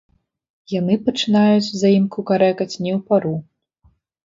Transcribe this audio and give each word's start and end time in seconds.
Яны 0.79 0.95
пачынаюць 1.09 1.69
за 1.83 1.87
ім 1.97 2.09
кукарэкаць 2.17 2.69
не 2.83 2.91
ў 2.97 3.05
пару. 3.13 3.35